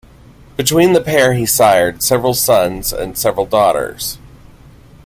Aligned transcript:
Between 0.57 0.93
the 0.93 1.01
pair 1.01 1.35
he 1.35 1.45
sired 1.45 2.01
several 2.01 2.33
sons 2.33 2.91
and 2.91 3.15
several 3.15 3.45
daughters. 3.45 4.17